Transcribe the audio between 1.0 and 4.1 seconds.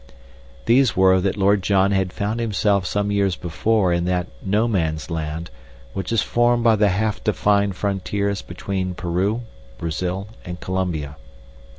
that Lord John had found himself some years before in